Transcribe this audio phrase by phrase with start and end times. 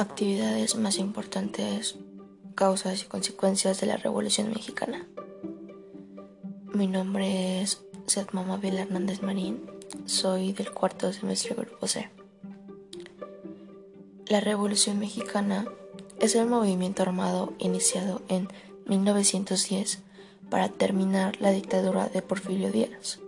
[0.00, 1.96] Actividades más importantes,
[2.54, 5.06] causas y consecuencias de la Revolución Mexicana.
[6.72, 9.60] Mi nombre es Setma Mabel Hernández Marín,
[10.06, 12.08] soy del cuarto semestre Grupo C.
[14.26, 15.66] La Revolución Mexicana
[16.18, 18.48] es el movimiento armado iniciado en
[18.86, 19.98] 1910
[20.48, 23.20] para terminar la dictadura de Porfirio Díaz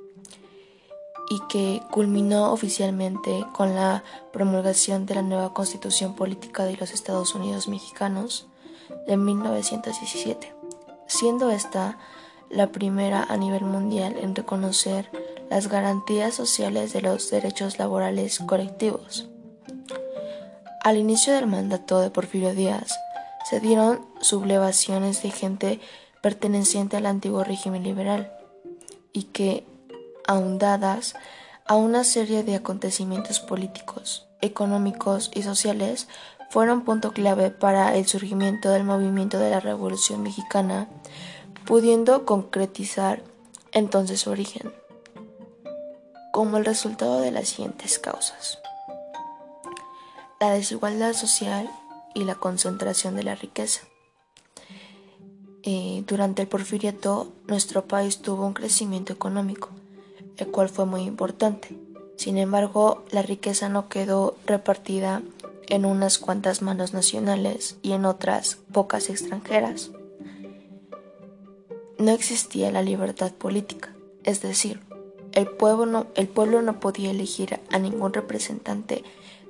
[1.28, 7.34] y que culminó oficialmente con la promulgación de la nueva Constitución Política de los Estados
[7.34, 8.46] Unidos Mexicanos
[9.06, 10.54] de 1917,
[11.06, 11.98] siendo esta
[12.50, 15.10] la primera a nivel mundial en reconocer
[15.48, 19.28] las garantías sociales de los derechos laborales colectivos.
[20.84, 22.98] Al inicio del mandato de Porfirio Díaz,
[23.48, 25.80] se dieron sublevaciones de gente
[26.20, 28.32] perteneciente al antiguo régimen liberal
[29.12, 29.64] y que
[30.26, 31.14] ahondadas
[31.66, 36.08] a una serie de acontecimientos políticos, económicos y sociales,
[36.50, 40.86] fueron punto clave para el surgimiento del movimiento de la Revolución Mexicana,
[41.64, 43.22] pudiendo concretizar
[43.72, 44.72] entonces su origen,
[46.32, 48.58] como el resultado de las siguientes causas.
[50.40, 51.70] La desigualdad social
[52.14, 53.82] y la concentración de la riqueza.
[55.62, 59.70] Eh, durante el porfiriato, nuestro país tuvo un crecimiento económico,
[60.36, 61.68] el cual fue muy importante.
[62.16, 65.22] Sin embargo, la riqueza no quedó repartida
[65.68, 69.90] en unas cuantas manos nacionales y en otras pocas extranjeras.
[71.98, 74.80] No existía la libertad política, es decir,
[75.32, 79.02] el pueblo no, el pueblo no podía elegir a ningún representante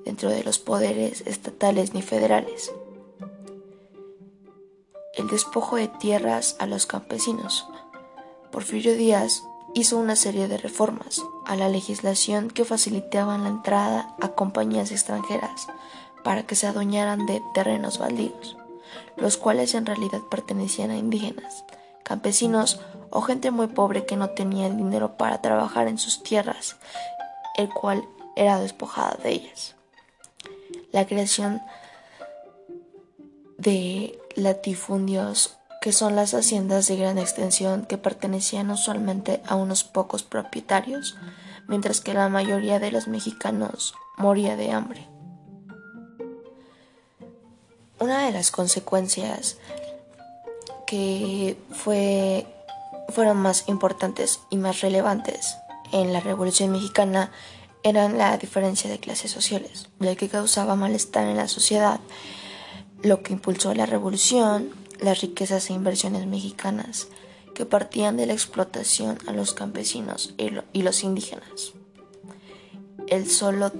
[0.05, 2.73] dentro de los poderes estatales ni federales.
[5.15, 7.67] El despojo de tierras a los campesinos.
[8.51, 9.43] Porfirio Díaz
[9.75, 15.69] hizo una serie de reformas a la legislación que facilitaban la entrada a compañías extranjeras
[16.23, 18.57] para que se adueñaran de terrenos baldíos,
[19.17, 21.65] los cuales en realidad pertenecían a indígenas,
[22.03, 22.81] campesinos
[23.11, 26.77] o gente muy pobre que no tenía dinero para trabajar en sus tierras,
[27.57, 28.05] el cual
[28.37, 29.75] era despojada de ellas.
[30.91, 31.63] La creación
[33.57, 40.23] de latifundios que son las haciendas de gran extensión que pertenecían usualmente a unos pocos
[40.23, 41.17] propietarios,
[41.67, 45.09] mientras que la mayoría de los mexicanos moría de hambre.
[47.99, 49.59] Una de las consecuencias
[50.87, 52.47] que fue,
[53.09, 55.57] fueron más importantes y más relevantes
[55.91, 57.33] en la Revolución Mexicana
[57.83, 61.99] eran la diferencia de clases sociales, la que causaba malestar en la sociedad,
[63.03, 67.09] lo que impulsó la revolución, las riquezas e inversiones mexicanas
[67.55, 71.73] que partían de la explotación a los campesinos y, los indígenas.
[73.09, 73.73] El solo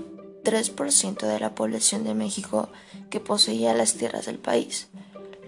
[0.45, 2.69] 3% de la población de México
[3.09, 4.89] que poseía las tierras del país,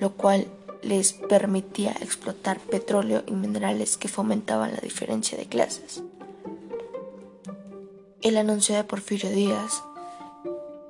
[0.01, 0.47] lo cual
[0.83, 6.03] les permitía explotar petróleo y minerales que fomentaban la diferencia de clases.
[8.23, 9.83] El anuncio de Porfirio Díaz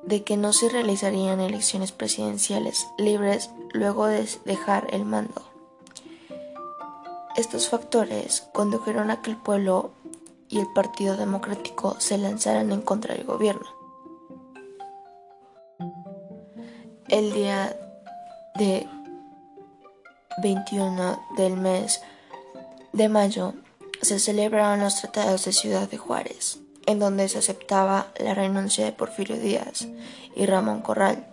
[0.06, 5.42] de que no se realizarían elecciones presidenciales libres luego de dejar el mando.
[7.36, 9.92] Estos factores condujeron a que el pueblo
[10.48, 13.66] y el Partido Democrático se lanzaran en contra del gobierno.
[17.08, 17.76] El día
[18.56, 18.86] de
[20.42, 22.02] 21 del mes
[22.92, 23.54] de mayo
[24.00, 28.92] se celebraron los tratados de Ciudad de Juárez en donde se aceptaba la renuncia de
[28.92, 29.88] Porfirio Díaz
[30.36, 31.26] y Ramón Corral,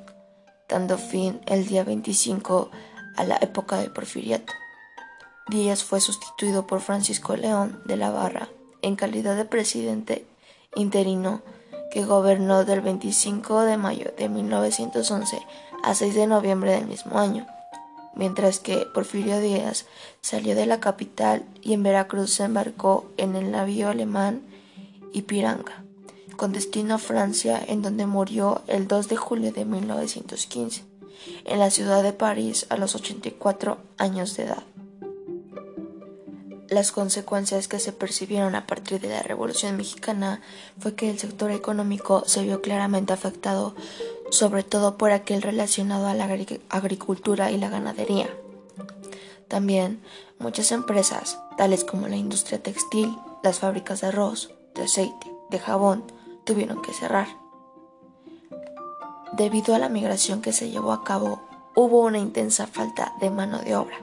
[0.69, 2.72] dando fin el día 25
[3.17, 4.53] a la época de Porfiriato.
[5.47, 8.47] Díaz fue sustituido por Francisco León de la Barra
[8.81, 10.25] en calidad de presidente
[10.75, 11.41] interino
[11.91, 15.41] que gobernó del 25 de mayo de 1911
[15.84, 17.45] a 6 de noviembre del mismo año,
[18.16, 19.85] mientras que Porfirio Díaz
[20.22, 24.41] salió de la capital y en Veracruz se embarcó en el navío alemán
[25.13, 25.83] Ipiranga,
[26.37, 30.84] con destino a Francia, en donde murió el 2 de julio de 1915,
[31.46, 34.63] en la ciudad de París a los 84 años de edad.
[36.72, 40.41] Las consecuencias que se percibieron a partir de la Revolución Mexicana
[40.79, 43.75] fue que el sector económico se vio claramente afectado,
[44.29, 46.29] sobre todo por aquel relacionado a la
[46.69, 48.29] agricultura y la ganadería.
[49.49, 50.02] También
[50.40, 53.13] muchas empresas, tales como la industria textil,
[53.43, 56.03] las fábricas de arroz, de aceite, de jabón,
[56.44, 57.28] tuvieron que cerrar.
[59.34, 61.41] Debido a la migración que se llevó a cabo,
[61.76, 63.97] hubo una intensa falta de mano de obra,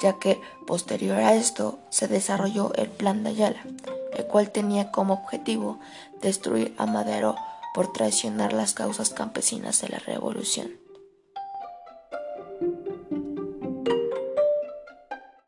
[0.00, 3.64] ya que posterior a esto se desarrolló el Plan de Ayala,
[4.14, 5.78] el cual tenía como objetivo
[6.20, 7.36] destruir a Madero
[7.74, 10.85] por traicionar las causas campesinas de la revolución.